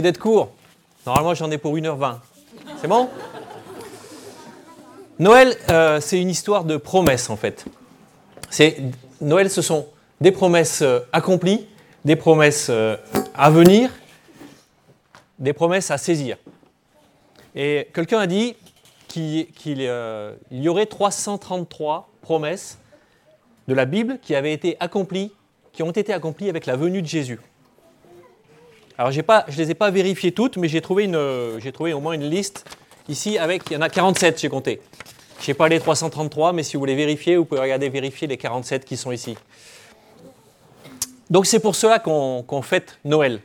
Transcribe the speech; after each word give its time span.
d'être 0.00 0.18
court. 0.18 0.50
Normalement, 1.06 1.34
j'en 1.34 1.50
ai 1.50 1.58
pour 1.58 1.76
1h20. 1.76 2.16
C'est 2.80 2.88
bon? 2.88 3.08
Noël, 5.18 5.56
euh, 5.68 6.00
c'est 6.00 6.20
une 6.20 6.30
histoire 6.30 6.64
de 6.64 6.76
promesses, 6.76 7.28
en 7.28 7.36
fait. 7.36 7.64
Noël, 9.20 9.50
ce 9.50 9.62
sont 9.62 9.86
des 10.20 10.30
promesses 10.30 10.80
euh, 10.82 11.00
accomplies, 11.12 11.66
des 12.04 12.14
promesses 12.14 12.68
euh, 12.70 12.96
à 13.34 13.50
venir, 13.50 13.90
des 15.40 15.52
promesses 15.52 15.90
à 15.90 15.98
saisir. 15.98 16.36
Et 17.56 17.88
quelqu'un 17.92 18.20
a 18.20 18.26
dit 18.28 18.54
qu'il 19.08 19.82
y 20.52 20.68
aurait 20.68 20.86
333 20.86 22.08
promesses 22.22 22.78
de 23.66 23.74
la 23.74 23.86
Bible 23.86 24.18
qui 24.22 24.36
avaient 24.36 24.52
été 24.52 24.76
accomplies, 24.78 25.32
qui 25.72 25.82
ont 25.82 25.90
été 25.90 26.12
accomplies 26.12 26.48
avec 26.48 26.66
la 26.66 26.76
venue 26.76 27.02
de 27.02 27.06
Jésus. 27.08 27.40
Alors 28.98 29.12
je 29.12 29.20
ne 29.20 29.56
les 29.56 29.70
ai 29.70 29.74
pas 29.74 29.92
vérifiées 29.92 30.32
toutes, 30.32 30.56
mais 30.56 30.66
j'ai 30.68 30.80
trouvé, 30.82 31.06
au 31.06 32.00
moins 32.00 32.14
une 32.14 32.28
liste 32.28 32.64
ici 33.08 33.38
avec, 33.38 33.62
il 33.70 33.74
y 33.74 33.76
en 33.76 33.80
a 33.80 33.88
47, 33.88 34.40
j'ai 34.40 34.48
compté. 34.48 34.82
Je 35.40 35.48
n'ai 35.48 35.54
pas 35.54 35.68
les 35.68 35.78
333, 35.78 36.52
mais 36.52 36.64
si 36.64 36.76
vous 36.76 36.80
voulez 36.80 36.96
vérifier, 36.96 37.36
vous 37.36 37.44
pouvez 37.44 37.60
regarder 37.60 37.88
vérifier 37.90 38.26
les 38.26 38.36
47 38.36 38.84
qui 38.84 38.96
sont 38.96 39.12
ici. 39.12 39.36
Donc 41.30 41.46
c'est 41.46 41.60
pour 41.60 41.76
cela 41.76 42.00
qu'on 42.00 42.62
fête 42.62 42.98
Noël. 43.04 43.40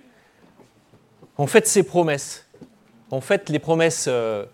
On 1.37 1.45
fête 1.45 1.67
ses 1.67 1.83
promesses. 1.83 2.47
On 3.11 3.21
fête 3.21 3.49
les 3.49 3.59
promesses 3.59 4.05
euh, 4.07 4.45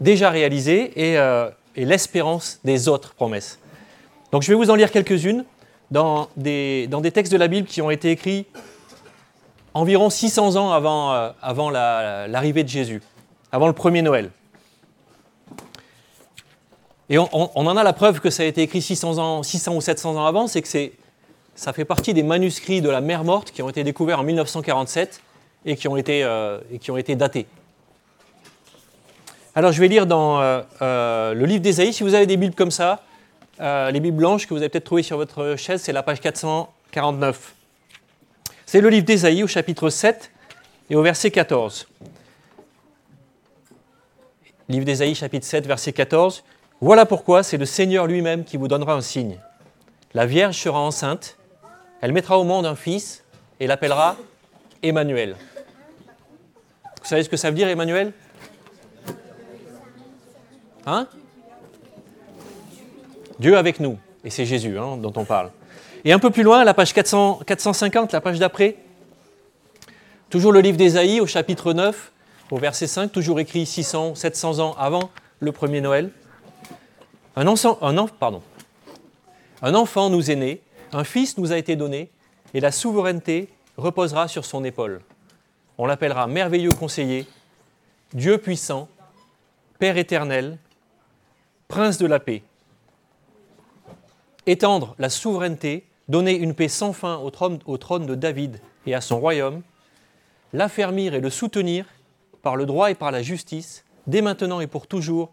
déjà 0.00 0.30
réalisées 0.30 0.92
euh, 0.96 1.50
et, 1.76 1.84
l'espérance 1.84 2.60
des 2.64 2.88
autres 2.88 3.12
promesses. 3.12 3.58
Donc 4.32 4.40
je 4.40 4.48
vais 4.48 4.54
vous 4.54 4.70
en 4.70 4.74
lire 4.74 4.90
quelques-unes 4.90 5.44
dans 5.90 6.30
des 6.34 6.88
textes 7.12 7.32
de 7.32 7.36
la 7.36 7.48
Bible 7.48 7.68
qui 7.68 7.82
ont 7.82 7.90
été 7.90 8.10
écrits 8.10 8.46
environ 9.74 10.10
600 10.10 10.56
ans 10.56 10.72
avant, 10.72 11.12
euh, 11.74 12.26
l'arrivée 12.28 12.64
de 12.64 12.68
Jésus, 12.68 13.02
avant 13.52 13.66
le 13.66 13.72
premier 13.72 14.02
Noël. 14.02 14.30
Et 17.08 17.18
on, 17.18 17.26
en 17.32 17.76
a 17.76 17.82
la 17.82 17.92
preuve 17.92 18.20
que 18.20 18.30
ça 18.30 18.44
a 18.44 18.46
été 18.46 18.62
écrit 18.62 18.80
600, 18.80 19.18
ans, 19.18 19.42
600 19.42 19.74
ou 19.74 19.80
700 19.80 20.14
ans 20.14 20.26
avant, 20.26 20.46
c'est 20.46 20.62
que 20.62 20.68
ça 21.56 21.72
fait 21.72 21.84
partie 21.84 22.14
des 22.14 22.22
manuscrits 22.22 22.80
de 22.80 22.88
la 22.88 23.00
mer 23.00 23.24
morte 23.24 23.50
qui 23.50 23.62
ont 23.62 23.68
été 23.68 23.82
découverts 23.82 24.20
en 24.20 24.22
1947 24.22 25.20
et 25.66 25.74
qui 25.74 25.88
ont 25.88 25.96
été, 25.96 26.22
euh, 26.22 26.60
et 26.72 26.78
qui 26.78 26.92
ont 26.92 26.96
été 26.96 27.16
datés. 27.16 27.46
Alors 29.56 29.72
je 29.72 29.80
vais 29.80 29.88
lire 29.88 30.06
dans 30.06 30.40
euh, 30.40 31.34
le 31.34 31.46
livre 31.46 31.62
d'Ésaïe, 31.62 31.92
si 31.92 32.04
vous 32.04 32.14
avez 32.14 32.26
des 32.26 32.36
Bibles 32.36 32.54
comme 32.54 32.70
ça, 32.70 33.02
les 33.58 34.00
Bibles 34.00 34.16
blanches 34.16 34.46
que 34.46 34.54
vous 34.54 34.60
avez 34.60 34.68
peut-être 34.68 34.84
trouvées 34.84 35.02
sur 35.02 35.16
votre 35.16 35.56
chaise, 35.56 35.82
c'est 35.82 35.92
la 35.92 36.04
page 36.04 36.20
449. 36.20 37.54
C'est 38.70 38.80
le 38.80 38.88
livre 38.88 39.04
d'Ésaïe 39.04 39.42
au 39.42 39.48
chapitre 39.48 39.90
7 39.90 40.30
et 40.90 40.94
au 40.94 41.02
verset 41.02 41.32
14. 41.32 41.88
Livre 44.68 44.84
d'Ésaïe 44.84 45.16
chapitre 45.16 45.44
7 45.44 45.66
verset 45.66 45.92
14. 45.92 46.44
Voilà 46.80 47.04
pourquoi 47.04 47.42
c'est 47.42 47.56
le 47.56 47.64
Seigneur 47.64 48.06
lui-même 48.06 48.44
qui 48.44 48.56
vous 48.56 48.68
donnera 48.68 48.94
un 48.94 49.00
signe. 49.00 49.40
La 50.14 50.24
Vierge 50.24 50.56
sera 50.56 50.78
enceinte, 50.78 51.36
elle 52.00 52.12
mettra 52.12 52.38
au 52.38 52.44
monde 52.44 52.64
un 52.64 52.76
fils 52.76 53.24
et 53.58 53.66
l'appellera 53.66 54.16
Emmanuel. 54.84 55.34
Vous 57.02 57.08
savez 57.08 57.24
ce 57.24 57.28
que 57.28 57.36
ça 57.36 57.50
veut 57.50 57.56
dire 57.56 57.66
Emmanuel? 57.66 58.12
Hein? 60.86 61.08
Dieu 63.40 63.56
avec 63.56 63.80
nous. 63.80 63.98
Et 64.22 64.30
c'est 64.30 64.46
Jésus 64.46 64.78
hein, 64.78 64.96
dont 64.96 65.12
on 65.16 65.24
parle. 65.24 65.50
Et 66.04 66.12
un 66.12 66.18
peu 66.18 66.30
plus 66.30 66.42
loin, 66.42 66.64
la 66.64 66.72
page 66.72 66.94
400, 66.94 67.40
450, 67.46 68.12
la 68.12 68.20
page 68.22 68.38
d'après, 68.38 68.76
toujours 70.30 70.52
le 70.52 70.60
livre 70.60 70.78
d'Ésaïe 70.78 71.20
au 71.20 71.26
chapitre 71.26 71.74
9, 71.74 72.12
au 72.50 72.56
verset 72.56 72.86
5, 72.86 73.12
toujours 73.12 73.38
écrit 73.38 73.66
600, 73.66 74.14
700 74.14 74.60
ans 74.60 74.74
avant 74.78 75.10
le 75.40 75.52
premier 75.52 75.82
Noël. 75.82 76.10
Un, 77.36 77.44
pardon. 78.18 78.42
un 79.62 79.74
enfant 79.74 80.08
nous 80.08 80.30
est 80.30 80.36
né, 80.36 80.60
un 80.92 81.04
fils 81.04 81.36
nous 81.36 81.52
a 81.52 81.58
été 81.58 81.76
donné, 81.76 82.10
et 82.54 82.60
la 82.60 82.72
souveraineté 82.72 83.48
reposera 83.76 84.26
sur 84.26 84.46
son 84.46 84.64
épaule. 84.64 85.02
On 85.76 85.84
l'appellera 85.84 86.26
merveilleux 86.26 86.72
conseiller, 86.72 87.26
Dieu 88.14 88.38
puissant, 88.38 88.88
Père 89.78 89.96
éternel, 89.96 90.58
Prince 91.68 91.98
de 91.98 92.06
la 92.06 92.20
paix. 92.20 92.42
Étendre 94.46 94.94
la 94.98 95.08
souveraineté 95.08 95.86
donner 96.10 96.36
une 96.36 96.54
paix 96.54 96.68
sans 96.68 96.92
fin 96.92 97.18
au 97.18 97.30
trône, 97.30 98.06
de 98.06 98.14
David 98.16 98.60
et 98.84 98.94
à 98.94 99.00
son 99.00 99.20
royaume, 99.20 99.62
l'affermir 100.52 101.14
et 101.14 101.20
le 101.20 101.30
soutenir 101.30 101.86
par 102.42 102.56
le 102.56 102.66
droit 102.66 102.90
et 102.90 102.96
par 102.96 103.12
la 103.12 103.22
justice, 103.22 103.84
dès 104.08 104.20
maintenant 104.20 104.60
et 104.60 104.66
pour 104.66 104.88
toujours, 104.88 105.32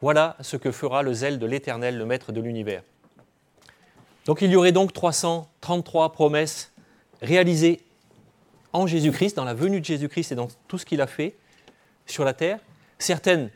voilà 0.00 0.36
ce 0.40 0.56
que 0.56 0.72
fera 0.72 1.02
le 1.02 1.12
zèle 1.12 1.38
de 1.38 1.44
l'Éternel, 1.44 1.98
le 1.98 2.06
Maître 2.06 2.32
de 2.32 2.40
l'univers. 2.40 2.82
Donc 4.24 4.40
il 4.40 4.50
y 4.50 4.56
aurait 4.56 4.72
donc 4.72 4.94
333 4.94 6.12
promesses 6.12 6.72
réalisées 7.20 7.82
en 8.72 8.86
Jésus-Christ, 8.86 9.36
dans 9.36 9.44
la 9.44 9.54
venue 9.54 9.80
de 9.80 9.84
Jésus-Christ 9.84 10.32
et 10.32 10.34
dans 10.34 10.48
tout 10.68 10.78
ce 10.78 10.86
qu'il 10.86 11.02
a 11.02 11.06
fait 11.06 11.36
sur 12.06 12.24
la 12.24 12.32
terre, 12.32 12.60
certaines 12.98 13.50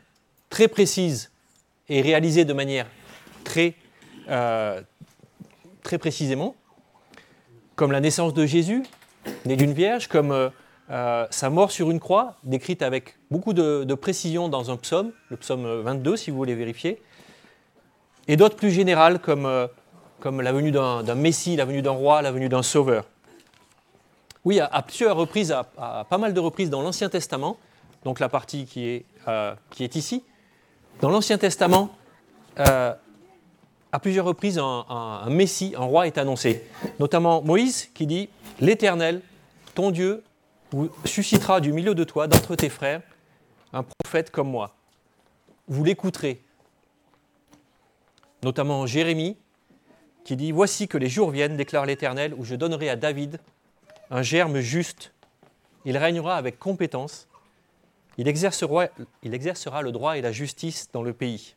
très 0.51 0.67
précises 0.67 1.31
et 1.89 2.01
réalisées 2.01 2.45
de 2.45 2.53
manière 2.53 2.85
très, 3.43 3.73
euh, 4.29 4.81
très 5.83 5.97
précisément, 5.97 6.55
comme 7.75 7.91
la 7.91 8.01
naissance 8.01 8.33
de 8.33 8.45
Jésus, 8.45 8.83
né 9.45 9.55
d'une 9.55 9.73
vierge, 9.73 10.07
comme 10.07 10.31
euh, 10.31 10.49
euh, 10.91 11.25
sa 11.29 11.49
mort 11.49 11.71
sur 11.71 11.91
une 11.91 11.99
croix, 11.99 12.35
décrite 12.43 12.81
avec 12.81 13.17
beaucoup 13.31 13.53
de, 13.53 13.93
précision 13.93 14.49
dans 14.49 14.71
un 14.71 14.77
psaume, 14.77 15.11
le 15.29 15.37
psaume 15.37 15.81
22 15.81 16.17
si 16.17 16.31
vous 16.31 16.37
voulez 16.37 16.55
vérifier, 16.55 17.01
et 18.27 18.37
d'autres 18.37 18.55
plus 18.55 18.71
générales 18.71 19.19
comme, 19.19 19.45
euh, 19.45 19.67
la 20.23 20.51
venue 20.51 20.71
d'un 20.71 21.15
Messie, 21.15 21.55
la 21.55 21.65
venue 21.65 21.81
d'un 21.81 21.91
roi, 21.91 22.21
la 22.21 22.31
venue 22.31 22.49
d'un 22.49 22.63
sauveur. 22.63 23.05
Oui, 24.45 24.59
à, 24.59 24.81
plusieurs 24.81 25.15
reprises, 25.15 25.51
à, 25.51 26.05
pas 26.09 26.17
mal 26.17 26.33
de 26.33 26.39
reprises 26.39 26.69
dans 26.69 26.81
l'Ancien 26.81 27.09
Testament, 27.09 27.57
donc 28.03 28.19
la 28.19 28.29
partie 28.29 28.65
qui 28.65 28.85
est 28.87 29.95
ici, 29.95 30.23
dans 31.01 31.09
l'Ancien 31.09 31.37
Testament, 31.37 31.89
à 33.91 33.99
plusieurs 33.99 34.25
reprises, 34.25 34.59
un, 34.59 35.29
Messie, 35.29 35.73
un 35.77 35.83
roi 35.83 36.07
est 36.07 36.17
annoncé. 36.17 36.63
Notamment 36.99 37.41
Moïse 37.41 37.89
qui 37.93 38.05
dit 38.05 38.29
L'Éternel, 38.59 39.21
ton 39.73 39.91
Dieu, 39.91 40.23
suscitera 41.05 41.61
du 41.61 41.73
milieu 41.73 41.95
de 41.95 42.03
toi, 42.03 42.27
d'entre 42.27 42.55
tes 42.55 42.69
frères, 42.69 43.01
un 43.73 43.83
prophète 43.83 44.29
comme 44.29 44.49
moi. 44.49 44.75
Vous 45.67 45.83
l'écouterez. 45.83 46.41
Notamment 48.43 48.85
Jérémie 48.85 49.37
qui 50.23 50.35
dit 50.35 50.51
Voici 50.51 50.87
que 50.87 50.97
les 50.97 51.09
jours 51.09 51.31
viennent, 51.31 51.57
déclare 51.57 51.85
l'Éternel, 51.85 52.33
où 52.35 52.45
je 52.45 52.55
donnerai 52.55 52.89
à 52.89 52.95
David 52.95 53.39
un 54.11 54.21
germe 54.21 54.59
juste. 54.59 55.13
Il 55.85 55.97
régnera 55.97 56.35
avec 56.35 56.59
compétence. 56.59 57.27
Il 58.17 58.27
exercera 58.27 59.81
le 59.81 59.91
droit 59.91 60.17
et 60.17 60.21
la 60.21 60.31
justice 60.31 60.89
dans 60.91 61.03
le 61.03 61.13
pays. 61.13 61.55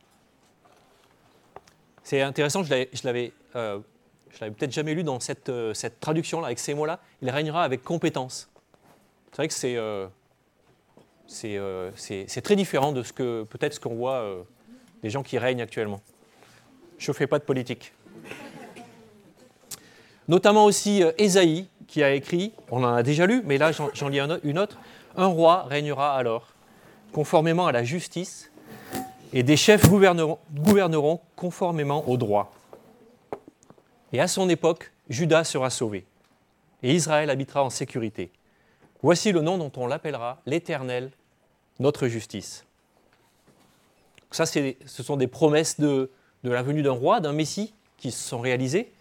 C'est 2.12 2.20
intéressant, 2.20 2.62
je 2.62 2.86
l'avais, 3.04 3.32
euh, 3.56 3.78
peut-être 4.38 4.70
jamais 4.70 4.92
lu 4.92 5.02
dans 5.02 5.18
cette, 5.18 5.48
euh, 5.48 5.72
traduction-là, 5.98 6.48
avec 6.48 6.58
ces 6.58 6.74
mots-là. 6.74 6.98
Il 7.22 7.30
régnera 7.30 7.64
avec 7.64 7.82
compétence. 7.82 8.50
C'est 9.30 9.36
vrai 9.36 9.48
que 9.48 9.54
c'est, 9.54 9.78
euh, 9.78 10.08
c'est, 11.96 12.42
très 12.42 12.54
différent 12.54 12.92
de 12.92 13.02
ce 13.02 13.14
que 13.14 13.44
peut-être 13.44 13.72
ce 13.72 13.80
qu'on 13.80 13.94
voit 13.94 14.44
des 15.02 15.08
gens 15.08 15.22
qui 15.22 15.38
règnent 15.38 15.62
actuellement. 15.62 16.02
Je 16.98 17.10
ne 17.10 17.16
fais 17.16 17.26
pas 17.26 17.38
de 17.38 17.44
politique. 17.44 17.94
Notamment 20.28 20.66
aussi 20.66 21.02
Ésaïe, 21.16 21.66
qui 21.88 22.02
a 22.02 22.12
écrit, 22.12 22.52
on 22.70 22.84
en 22.84 22.92
a 22.92 23.02
déjà 23.02 23.24
lu, 23.24 23.42
mais 23.46 23.56
là 23.56 23.72
j'en 23.72 24.08
lis 24.10 24.20
une 24.44 24.58
autre, 24.58 24.76
Un 25.16 25.28
roi 25.28 25.62
régnera 25.62 26.14
alors, 26.14 26.48
conformément 27.10 27.68
à 27.68 27.72
la 27.72 27.84
justice 27.84 28.51
et 29.32 29.42
des 29.42 29.56
chefs 29.56 29.88
gouverneront, 29.88 31.20
conformément 31.36 32.08
au 32.08 32.16
droit. 32.16 32.52
Et 34.12 34.20
à 34.20 34.28
son 34.28 34.48
époque, 34.48 34.92
Judas 35.08 35.44
sera 35.44 35.70
sauvé, 35.70 36.04
et 36.82 36.94
Israël 36.94 37.30
habitera 37.30 37.64
en 37.64 37.70
sécurité. 37.70 38.30
Voici 39.02 39.32
le 39.32 39.40
nom 39.40 39.58
dont 39.58 39.72
on 39.76 39.86
l'appellera 39.86 40.40
l'Éternel, 40.46 41.10
notre 41.80 42.08
justice. 42.08 42.64
Ça, 44.30 44.46
ce 44.46 45.02
sont 45.02 45.16
des 45.16 45.26
promesses 45.26 45.80
de, 45.80 46.10
la 46.42 46.62
venue 46.62 46.82
d'un 46.82 46.92
roi, 46.92 47.20
d'un 47.20 47.32
Messie, 47.32 47.74
qui 47.96 48.10
se 48.10 48.28
sont 48.28 48.40
réalisées. 48.40 48.92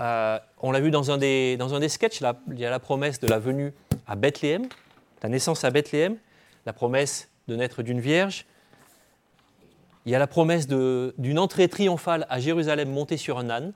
Euh, 0.00 0.38
on 0.60 0.72
l'a 0.72 0.80
vu 0.80 0.90
dans 0.90 1.10
un 1.10 1.18
des, 1.18 1.56
dans 1.56 1.74
un 1.74 1.80
des 1.80 1.88
sketchs, 1.88 2.20
il 2.20 2.58
y 2.58 2.66
a 2.66 2.70
la 2.70 2.80
promesse 2.80 3.20
de 3.20 3.28
la 3.28 3.38
venue 3.38 3.72
à 4.06 4.16
Bethléem, 4.16 4.68
la 5.22 5.28
naissance 5.28 5.64
à 5.64 5.70
Bethléem, 5.70 6.16
la 6.66 6.72
promesse 6.72 7.28
de 7.48 7.56
naître 7.56 7.82
d'une 7.82 8.00
vierge, 8.00 8.46
il 10.06 10.12
y 10.12 10.14
a 10.14 10.18
la 10.18 10.26
promesse 10.26 10.66
d'une 10.66 11.38
entrée 11.38 11.68
triomphale 11.68 12.26
à 12.28 12.38
Jérusalem 12.38 12.90
montée 12.90 13.16
sur 13.16 13.38
un 13.38 13.48
âne. 13.48 13.72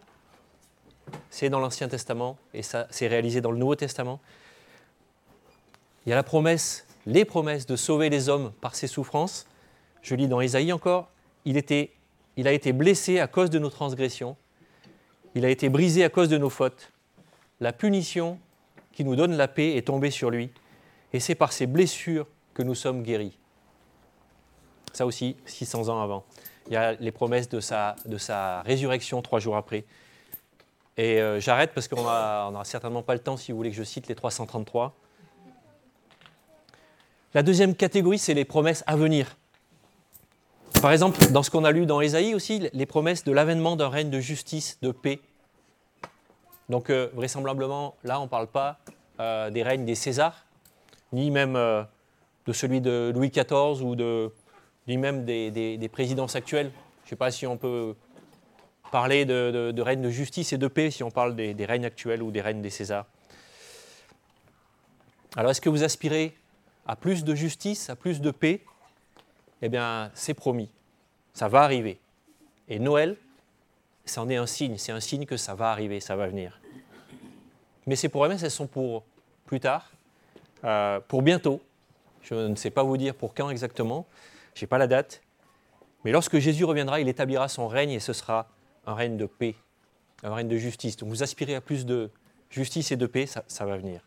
C'est 1.31 1.49
dans 1.49 1.61
l'Ancien 1.61 1.89
Testament 1.89 2.37
et 2.53 2.63
ça 2.63 2.87
c'est 2.91 3.07
réalisé 3.07 3.41
dans 3.41 3.51
le 3.51 3.59
Nouveau 3.59 3.77
Testament. 3.77 4.21
Il 6.05 6.11
y 6.11 6.13
a 6.13 6.17
la 6.17 6.23
promesse, 6.23 6.87
les 7.07 7.25
promesses 7.25 7.67
de 7.67 7.77
sauver 7.77 8.11
les 8.11 8.29
hommes 8.29 8.53
par 8.61 8.75
ses 8.75 8.87
souffrances. 8.87 9.47
Je 10.03 10.15
lis 10.15 10.29
dans 10.29 10.41
Isaïe 10.41 10.73
encore, 10.73 11.09
il 11.45 11.57
a 11.57 12.53
été 12.53 12.73
blessé 12.73 13.21
à 13.21 13.27
cause 13.27 13.51
de 13.51 13.59
nos 13.59 13.71
transgressions, 13.71 14.37
il 15.35 15.45
a 15.45 15.51
été 15.51 15.69
brisé 15.69 16.05
à 16.05 16.09
cause 16.09 16.29
de 16.29 16.39
nos 16.39 16.51
fautes. 16.51 16.93
La 17.61 17.73
punition 17.73 18.39
qui 18.93 19.05
nous 19.05 19.17
donne 19.17 19.37
la 19.37 19.49
paix 19.49 19.77
est 19.77 19.87
tombée 19.87 20.11
sur 20.11 20.31
lui, 20.31 20.51
et 21.13 21.21
c'est 21.21 21.35
par 21.35 21.53
ses 21.53 21.67
blessures 21.67 22.27
que 22.55 22.63
nous 22.63 22.75
sommes 22.75 23.03
guéris. 23.03 23.39
Ça 24.99 25.07
aussi, 25.07 25.37
600 25.47 25.91
ans 25.91 26.03
avant. 26.03 26.25
Il 26.67 26.73
y 26.73 26.77
a 26.77 26.95
les 26.95 27.13
promesses 27.13 27.49
de 27.49 27.61
sa, 27.61 27.95
de 28.05 28.19
sa 28.19 28.63
résurrection 28.63 29.23
trois 29.23 29.39
jours 29.39 29.57
après. 29.57 29.85
Et 30.97 31.23
euh, 31.23 31.39
j'arrête 31.39 31.71
parce 31.73 31.87
qu'on 31.87 32.03
n'aura 32.03 32.65
certainement 32.65 33.05
pas 33.05 33.15
le 33.15 33.21
temps 33.21 33.37
si 33.37 33.53
vous 33.53 33.59
voulez 33.59 33.71
que 33.71 33.77
je 33.77 33.85
cite 33.85 34.09
les 34.09 34.17
333. 34.17 34.93
La 37.33 37.45
deuxième 37.45 37.77
catégorie, 37.77 38.19
c'est 38.19 38.35
les 38.35 38.45
promesses 38.45 38.83
à 38.89 38.97
venir. 38.97 39.37
Par 40.83 40.91
exemple, 40.91 41.31
dans 41.31 41.45
ce 41.45 41.51
qu'on 41.53 41.63
a 41.63 41.71
lu 41.71 41.87
dans 41.87 42.01
Ésaïe 42.01 42.35
aussi, 42.35 42.69
les 42.73 42.87
promesses 42.87 43.23
de 43.23 43.31
l'avènement 43.31 43.77
d'un 43.77 43.91
règne 43.91 44.11
de 44.11 44.19
justice, 44.19 44.79
de 44.83 44.91
paix. 44.91 45.21
Donc 46.69 46.91
euh, 46.91 47.09
vraisemblablement, 47.15 47.95
là, 48.03 48.19
on 48.19 48.25
ne 48.25 48.29
parle 48.29 48.49
pas 48.49 48.81
euh, 49.21 49.49
des 49.51 49.63
règnes 49.63 49.85
des 49.85 49.95
Césars, 49.95 50.45
ni 51.13 51.31
même 51.31 51.55
de 51.55 52.53
celui 52.53 52.81
de 52.81 53.13
Louis 53.15 53.31
XIV 53.31 53.81
ou 53.85 53.95
de, 53.95 54.33
ni 54.89 54.97
même 54.97 55.25
des, 55.25 55.91
présidences 55.93 56.35
actuelles. 56.35 56.73
Je 57.03 57.07
ne 57.07 57.11
sais 57.11 57.17
pas 57.17 57.31
si 57.31 57.47
on 57.47 57.57
peut 57.57 57.95
parler 58.91 59.27
de, 59.27 59.81
règne 59.81 60.01
de 60.01 60.11
justice 60.11 60.53
et 60.53 60.59
de 60.59 60.67
paix, 60.67 60.91
si 60.91 61.03
on 61.03 61.11
parle 61.11 61.37
des, 61.37 61.65
règnes 61.65 61.85
actuels 61.85 62.23
ou 62.23 62.31
des 62.31 62.41
règnes 62.41 62.63
des 62.63 62.71
Césars. 62.71 63.07
Alors 65.37 65.51
est-ce 65.51 65.61
que 65.61 65.69
vous 65.69 65.85
aspirez 65.85 66.35
à 66.87 66.97
plus 66.97 67.23
de 67.23 67.35
justice, 67.35 67.91
à 67.91 67.97
plus 67.97 68.21
de 68.21 68.31
paix? 68.31 68.65
Eh 69.61 69.69
bien, 69.69 70.11
c'est 70.15 70.35
promis. 70.35 70.71
Ça 71.35 71.49
va 71.49 71.63
arriver. 71.63 72.01
Et 72.69 72.79
Noël, 72.79 73.17
ça 74.07 74.23
en 74.23 74.29
est 74.31 74.37
un 74.37 74.47
signe. 74.47 74.79
C'est 74.79 74.93
un 74.93 75.01
signe 75.01 75.27
que 75.27 75.37
ça 75.37 75.55
va 75.55 75.71
arriver, 75.71 76.01
ça 76.01 76.17
va 76.17 76.27
venir. 76.27 76.61
Mais 77.87 77.97
ces 77.97 78.09
promesses, 78.09 78.43
elles 78.43 78.51
sont 78.51 78.67
pour 78.67 79.05
plus 79.45 79.61
tard, 79.61 79.91
euh, 80.65 81.01
pour 81.01 81.23
bientôt. 81.23 81.61
Je 82.23 82.35
ne 82.35 82.57
sais 82.57 82.71
pas 82.71 82.83
vous 82.83 82.97
dire 82.97 83.15
pour 83.15 83.35
quand 83.35 83.51
exactement. 83.51 84.07
Je 84.59 84.65
n'ai 84.65 84.69
pas 84.69 84.79
la 84.79 84.89
date. 84.89 85.23
Mais 86.05 86.11
lorsque 86.11 86.39
Jésus 86.39 86.65
reviendra, 86.65 86.99
il 87.01 87.09
établira 87.09 87.47
son 87.47 87.69
règne 87.69 87.93
et 87.93 88.01
ce 88.01 88.13
sera 88.13 88.49
un 88.87 88.95
règne 88.95 89.17
de 89.17 89.27
paix, 89.27 89.55
un 90.25 90.35
règne 90.35 90.49
de 90.49 90.57
justice. 90.57 90.97
Donc 90.97 91.11
vous 91.11 91.23
aspirez 91.23 91.55
à 91.55 91.61
plus 91.61 91.87
de 91.87 92.11
justice 92.51 92.91
et 92.91 92.97
de 92.97 93.07
paix, 93.07 93.27
ça, 93.27 93.65
va 93.65 93.77
venir. 93.77 94.01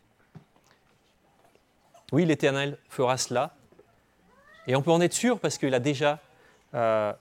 Oui, 2.12 2.26
l'Éternel 2.26 2.76
fera 2.90 3.16
cela. 3.16 3.54
Et 4.66 4.76
on 4.76 4.82
peut 4.82 4.90
en 4.90 5.00
être 5.00 5.14
sûr 5.14 5.40
parce 5.40 5.56
qu'il 5.56 5.72
a 5.72 5.80
déjà... 5.80 6.20
Euh, 6.74 7.14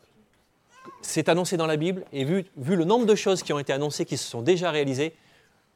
c'est 1.02 1.30
annoncé 1.30 1.56
dans 1.56 1.68
la 1.68 1.78
Bible 1.78 2.04
et 2.12 2.26
vu, 2.26 2.46
le 2.58 2.84
nombre 2.84 3.06
de 3.06 3.16
choses 3.16 3.44
qui 3.44 3.54
ont 3.54 3.60
été 3.60 3.72
annoncées, 3.72 4.04
qui 4.04 4.18
se 4.18 4.28
sont 4.28 4.42
déjà 4.42 4.72
réalisées, 4.72 5.16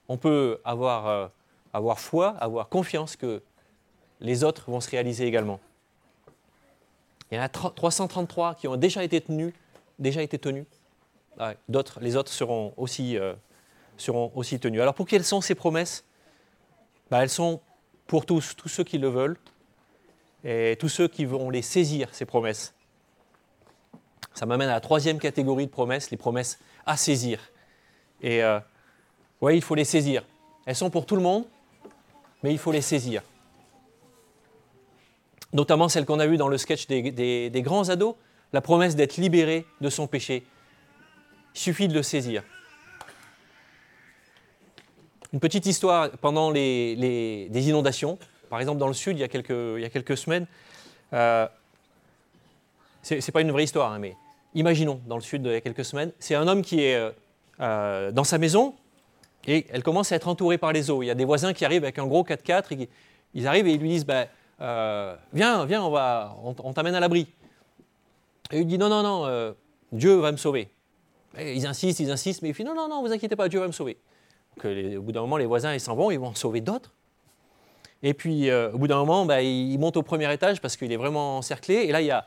on 0.10 0.18
peut 0.18 0.60
avoir, 0.66 1.08
euh, 1.08 1.28
avoir 1.72 2.00
foi, 2.00 2.30
avoir 2.32 2.68
confiance 2.68 3.16
que 3.16 3.42
les 4.20 4.44
autres 4.44 4.70
vont 4.70 4.82
se 4.82 4.90
réaliser 4.90 5.26
également. 5.26 5.62
Il 7.32 7.38
y 7.38 7.40
en 7.40 7.44
a 7.44 7.50
333 7.50 8.56
qui 8.56 8.68
ont 8.68 8.76
déjà 8.76 9.04
été 9.04 9.22
tenus, 9.22 9.54
déjà 10.00 10.22
été 10.22 10.38
tenus. 10.38 10.66
D'autres, 11.68 12.00
les 12.02 12.16
autres 12.16 12.32
seront 12.32 12.74
aussi, 12.78 13.18
euh, 13.18 13.34
seront 13.98 14.32
aussi 14.36 14.60
tenus. 14.60 14.82
Alors 14.82 14.94
pour 14.94 15.08
quelles 15.08 15.26
sont 15.26 15.42
ces 15.42 15.56
promesses? 15.56 16.06
Bah, 17.10 17.24
Elles 17.24 17.30
sont 17.30 17.62
pour 18.08 18.26
tous, 18.26 18.56
tous 18.56 18.70
ceux 18.70 18.84
qui 18.84 18.98
le 18.98 19.10
veulent, 19.10 19.38
et 20.44 20.78
tous 20.80 20.90
ceux 20.90 21.08
qui 21.08 21.26
vont 21.26 21.50
les 21.50 21.64
saisir, 21.64 22.08
ces 22.12 22.26
promesses. 22.26 22.74
Ça 24.34 24.46
m'amène 24.46 24.70
à 24.70 24.74
la 24.74 24.82
troisième 24.82 25.18
catégorie 25.18 25.66
de 25.66 25.72
promesses, 25.72 26.12
les 26.12 26.18
promesses 26.18 26.60
à 26.86 26.98
saisir. 26.98 27.40
Et 28.22 28.44
euh, 28.44 28.60
oui, 29.42 29.56
il 29.56 29.62
faut 29.62 29.76
les 29.76 29.86
saisir. 29.86 30.24
Elles 30.66 30.76
sont 30.76 30.90
pour 30.90 31.06
tout 31.06 31.16
le 31.16 31.22
monde, 31.22 31.46
mais 32.44 32.52
il 32.52 32.60
faut 32.60 32.72
les 32.72 32.82
saisir. 32.82 33.24
Notamment 35.54 35.90
celle 35.90 36.06
qu'on 36.06 36.20
a 36.20 36.28
vue 36.28 36.38
dans 36.38 36.48
le 36.48 36.58
sketch 36.58 36.88
des, 36.88 37.62
grands 37.64 37.90
ados, 37.90 38.16
la 38.54 38.62
promesse 38.62 38.96
d'être 38.96 39.18
libéré 39.18 39.66
de 39.82 39.90
son 39.90 40.08
péché. 40.08 40.46
Il 41.54 41.60
suffit 41.60 41.88
de 41.88 41.94
le 41.94 42.04
saisir. 42.04 42.44
Une 45.34 45.40
petite 45.40 45.66
histoire 45.66 46.10
pendant 46.22 46.52
les, 46.52 47.48
des 47.50 47.70
inondations, 47.70 48.18
par 48.50 48.60
exemple 48.60 48.80
dans 48.80 48.88
le 48.88 48.94
sud, 48.94 49.18
il 49.18 49.22
y 49.22 49.24
a 49.24 49.28
quelques, 49.28 49.50
il 49.50 49.82
y 49.82 49.86
a 49.86 49.90
quelques 49.90 50.18
semaines. 50.18 50.48
Euh, 51.14 51.48
Ce 53.04 53.16
n'est 53.16 53.32
pas 53.34 53.42
une 53.42 53.52
vraie 53.52 53.64
histoire, 53.64 53.92
hein, 53.92 54.00
mais 54.00 54.16
imaginons, 54.54 55.02
dans 55.08 55.16
le 55.16 55.22
sud, 55.22 55.46
il 55.46 55.52
y 55.52 55.56
a 55.56 55.62
quelques 55.62 55.86
semaines, 55.86 56.12
c'est 56.20 56.36
un 56.36 56.48
homme 56.48 56.62
qui 56.62 56.82
est 56.82 56.96
euh, 56.96 57.12
euh, 57.60 58.12
dans 58.12 58.24
sa 58.24 58.38
maison 58.38 58.76
et 59.48 59.66
elle 59.70 59.84
commence 59.84 60.12
à 60.12 60.16
être 60.16 60.28
entourée 60.28 60.58
par 60.58 60.74
les 60.74 60.90
eaux. 60.90 61.04
Il 61.04 61.06
y 61.06 61.12
a 61.12 61.16
des 61.16 61.26
voisins 61.26 61.54
qui 61.54 61.66
arrivent 61.66 61.84
avec 61.84 62.00
un 62.00 62.08
gros 62.08 62.24
4x4 62.24 62.74
et 62.74 62.90
ils 63.34 63.48
arrivent 63.48 63.68
et 63.68 63.74
ils 63.74 63.80
lui 63.80 63.90
disent 63.90 64.06
bah, 64.06 64.26
Viens, 64.60 65.66
viens, 65.66 65.84
on, 65.84 65.90
va, 65.90 66.36
on, 66.44 66.74
t'amène 66.74 66.96
à 66.96 67.00
l'abri. 67.00 67.28
Et 68.52 68.60
il 68.60 68.68
dit 68.68 68.78
Non, 68.78 68.90
non, 68.90 69.04
non, 69.04 69.56
Dieu 69.92 70.16
va 70.16 70.32
me 70.32 70.38
sauver. 70.38 70.70
ils 71.40 71.66
insistent, 71.66 72.00
ils 72.00 72.12
insistent, 72.12 72.42
mais 72.42 72.50
il 72.50 72.56
dit 72.56 72.64
Non, 72.64 72.76
non, 72.76 72.88
non, 72.88 73.02
vous 73.02 73.12
inquiétez 73.12 73.36
pas, 73.36 73.50
Dieu 73.50 73.60
va 73.60 73.68
me 73.68 73.72
sauver 73.72 73.98
au 74.64 75.02
bout 75.02 75.12
d'un 75.12 75.22
moment, 75.22 75.38
les 75.38 75.46
voisins 75.46 75.74
ils 75.74 75.80
s'en 75.80 75.96
vont, 75.96 76.12
ils 76.12 76.20
vont 76.20 76.28
en 76.28 76.36
sauver 76.36 76.62
d'autres. 76.62 76.92
Et 78.04 78.14
puis, 78.14 78.50
euh, 78.50 78.72
au 78.72 78.78
bout 78.78 78.88
d'un 78.88 78.98
moment, 78.98 79.26
bah, 79.26 79.42
ils 79.42 79.78
montent 79.80 79.98
au 79.98 80.04
premier 80.04 80.32
étage 80.32 80.62
parce 80.62 80.78
qu'il 80.78 80.92
est 80.92 80.98
vraiment 80.98 81.38
encerclé. 81.38 81.76
Et 81.76 81.92
là, 81.92 82.02
il 82.02 82.08
y 82.08 82.12
a 82.12 82.26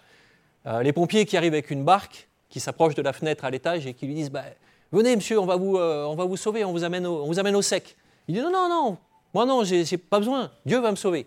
euh, 0.67 0.83
les 0.83 0.93
pompiers 0.93 1.25
qui 1.25 1.37
arrivent 1.37 1.53
avec 1.53 1.71
une 1.71 1.85
barque, 1.85 2.29
qui 2.49 2.59
s'approchent 2.59 2.95
de 2.95 3.03
la 3.03 3.13
fenêtre 3.13 3.45
à 3.45 3.51
l'étage 3.51 3.87
et 3.87 3.95
qui 3.95 4.07
lui 4.07 4.15
disent 4.15 4.31
bah, 4.31 4.45
Venez, 4.91 5.15
monsieur, 5.15 5.39
on 5.39 5.47
va, 5.47 5.57
vous, 5.57 5.77
euh, 5.77 6.05
on 6.07 6.17
va 6.17 6.25
vous 6.25 6.37
sauver, 6.37 6.65
on 6.65 6.73
vous, 6.73 6.85
amène 6.85 7.07
au, 7.07 7.23
on 7.23 7.27
vous 7.27 7.39
amène 7.39 7.55
au 7.55 7.63
sec. 7.63 7.97
Il 8.27 8.35
dit 8.35 8.41
Non, 8.41 8.51
non, 8.51 8.69
non, 8.69 8.97
moi 9.35 9.47
non, 9.47 9.63
j'ai 9.63 9.99
pas 9.99 10.19
besoin, 10.19 10.51
Dieu 10.65 10.81
va 10.81 10.91
me 10.91 10.97
sauver. 10.97 11.27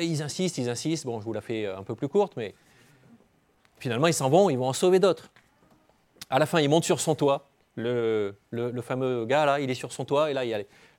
Ils 0.00 0.22
insistent, 0.22 0.58
ils 0.58 0.68
insistent. 0.68 1.06
Bon, 1.06 1.20
je 1.20 1.24
vous 1.24 1.32
la 1.32 1.40
fais 1.40 1.66
un 1.66 1.82
peu 1.82 1.94
plus 1.94 2.08
courte, 2.08 2.34
mais 2.36 2.54
finalement, 3.78 4.06
ils 4.06 4.14
s'en 4.14 4.30
vont, 4.30 4.50
ils 4.50 4.58
vont 4.58 4.68
en 4.68 4.72
sauver 4.72 4.98
d'autres. 4.98 5.30
À 6.30 6.38
la 6.38 6.46
fin, 6.46 6.60
ils 6.60 6.68
montent 6.68 6.84
sur 6.84 7.00
son 7.00 7.14
toit 7.14 7.46
le, 7.76 8.82
fameux 8.82 9.24
gars 9.26 9.44
là, 9.44 9.60
il 9.60 9.70
est 9.70 9.74
sur 9.74 9.92
son 9.92 10.04
toit 10.04 10.30
et 10.30 10.34
là, 10.34 10.42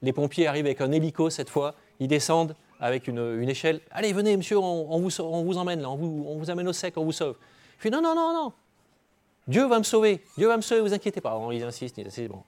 les, 0.01 0.13
pompiers 0.13 0.47
arrivent 0.47 0.65
avec 0.65 0.81
un 0.81 0.91
hélico 0.91 1.29
cette 1.29 1.49
fois, 1.49 1.75
ils 1.99 2.07
descendent 2.07 2.55
avec 2.79 3.07
une, 3.07 3.49
échelle. 3.49 3.81
Allez, 3.91 4.13
venez, 4.13 4.37
monsieur, 4.37 4.57
on, 4.57 4.99
vous, 4.99 5.57
emmène 5.57 5.81
là, 5.81 5.89
on 5.89 5.95
vous, 5.95 6.25
on 6.27 6.37
vous, 6.37 6.49
amène 6.49 6.67
au 6.67 6.73
sec, 6.73 6.93
on 6.97 7.03
vous 7.03 7.11
sauve. 7.11 7.35
Il 7.79 7.81
fait 7.81 7.89
non, 7.89 8.01
non, 8.01 8.15
non, 8.15 8.33
non, 8.33 8.53
Dieu 9.47 9.65
va 9.65 9.79
me 9.79 9.83
sauver, 9.83 10.21
Dieu 10.37 10.47
va 10.47 10.57
me 10.57 10.61
sauver, 10.61 10.81
vous 10.81 10.93
inquiétez 10.93 11.21
pas. 11.21 11.39
ils 11.51 11.63
insistent, 11.63 11.97
ils 11.97 12.07
insistent. 12.07 12.31
Bon. 12.31 12.43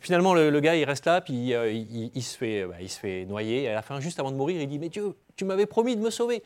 Finalement, 0.00 0.34
le, 0.34 0.60
gars, 0.60 0.74
il 0.74 0.84
reste 0.84 1.06
là, 1.06 1.20
puis 1.20 1.54
euh, 1.54 1.70
il, 1.70 2.22
se 2.22 2.36
fait, 2.36 2.64
bah, 2.64 2.76
il 2.80 2.88
se 2.88 2.98
fait 2.98 3.24
noyer. 3.24 3.64
Et 3.64 3.68
à 3.68 3.74
la 3.74 3.82
fin, 3.82 4.00
juste 4.00 4.18
avant 4.18 4.32
de 4.32 4.36
mourir, 4.36 4.60
il 4.60 4.66
dit 4.66 4.78
Mais 4.78 4.88
Dieu, 4.88 5.14
tu 5.36 5.44
m'avais 5.44 5.66
promis 5.66 5.96
de 5.96 6.00
me 6.00 6.10
sauver. 6.10 6.42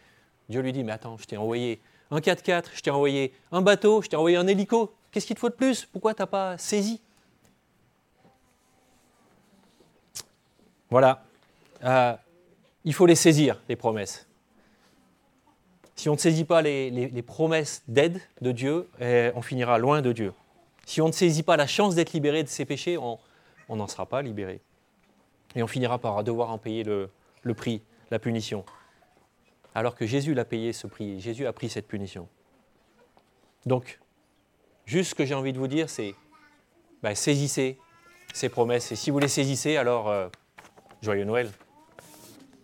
Dieu 0.49 0.61
lui 0.61 0.73
dit 0.73 0.85
Mais 0.85 0.93
attends, 0.93 1.16
je 1.19 1.25
t'ai 1.25 1.37
envoyé 1.37 1.81
un 2.11 2.19
4x4, 2.19 2.66
je 2.75 2.81
t'ai 2.81 2.90
envoyé 2.90 3.33
un 3.52 3.62
bateau, 3.62 4.02
je 4.02 4.09
t'ai 4.09 4.16
envoyé 4.16 4.37
un 4.37 4.47
hélico. 4.47 4.95
Qu'est-ce 5.11 5.26
qu'il 5.26 5.37
te 5.37 5.40
faut 5.40 5.49
de 5.49 5.55
plus? 5.55 5.85
Pourquoi 5.85 6.14
tu 6.14 6.23
n'as 6.23 6.26
pas 6.26 6.59
saisi? 6.59 7.00
Voilà. 10.90 11.25
Euh, 11.85 12.14
il 12.85 12.95
faut 12.95 13.07
les 13.07 13.14
saisir, 13.14 13.61
les 13.69 13.76
promesses. 13.76 14.26
Si 15.97 16.09
on 16.09 16.12
ne 16.12 16.19
saisit 16.19 16.45
pas 16.45 16.62
les, 16.62 17.23
promesses 17.26 17.83
d'aide 17.88 18.21
de 18.43 18.52
Dieu, 18.52 18.88
eh, 19.00 19.31
on 19.35 19.43
finira 19.43 19.78
loin 19.78 20.02
de 20.02 20.12
Dieu. 20.12 20.33
Si 20.85 21.00
on 21.00 21.07
ne 21.07 21.12
saisit 21.12 21.43
pas 21.43 21.57
la 21.57 21.66
chance 21.66 21.95
d'être 21.95 22.12
libéré 22.12 22.43
de 22.43 22.49
ses 22.49 22.64
péchés, 22.64 22.99
on 22.99 23.19
n'en 23.71 23.88
sera 23.88 24.07
pas 24.07 24.23
libéré. 24.23 24.61
Et 25.57 25.62
on 25.62 25.66
finira 25.66 25.99
par 25.99 26.23
devoir 26.23 26.50
en 26.50 26.59
payer 26.59 26.85
le, 26.85 27.09
prix, 27.55 27.81
la 28.11 28.19
punition. 28.19 28.65
Alors 29.75 29.95
que 29.95 30.07
Jésus 30.07 30.35
l'a 30.35 30.45
payé 30.45 30.73
ce 30.73 30.87
prix, 30.87 31.21
Jésus 31.21 31.47
a 31.47 31.53
pris 31.53 31.69
cette 31.69 31.87
punition. 31.87 32.29
Donc, 33.67 33.99
Juste 34.87 35.11
ce 35.11 35.15
que 35.17 35.25
j'ai 35.25 35.35
envie 35.35 35.53
de 35.53 35.59
vous 35.59 35.67
dire, 35.67 35.91
c'est 35.91 36.15
bah, 37.03 37.17
saisissez 37.17 37.77
ces 38.33 38.49
promesses. 38.49 38.93
Et 38.93 38.97
si 38.97 39.11
vous 39.11 39.19
les 39.19 39.29
saisissez, 39.29 39.77
alors 39.77 40.09
euh, 40.09 40.29
joyeux 41.03 41.25
Noël. 41.25 41.51